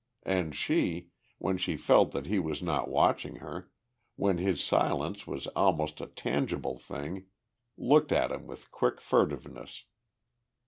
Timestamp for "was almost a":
5.27-6.07